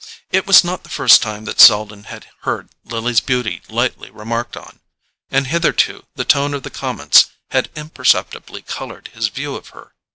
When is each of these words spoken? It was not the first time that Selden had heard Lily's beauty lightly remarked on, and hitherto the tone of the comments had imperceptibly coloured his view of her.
It 0.31 0.47
was 0.47 0.63
not 0.63 0.81
the 0.81 0.89
first 0.89 1.21
time 1.21 1.45
that 1.45 1.59
Selden 1.59 2.05
had 2.05 2.25
heard 2.39 2.69
Lily's 2.83 3.19
beauty 3.19 3.61
lightly 3.69 4.09
remarked 4.09 4.57
on, 4.57 4.79
and 5.29 5.45
hitherto 5.45 6.07
the 6.15 6.25
tone 6.25 6.55
of 6.55 6.63
the 6.63 6.71
comments 6.71 7.27
had 7.51 7.69
imperceptibly 7.75 8.63
coloured 8.63 9.11
his 9.13 9.27
view 9.27 9.53
of 9.55 9.67
her. 9.77 9.93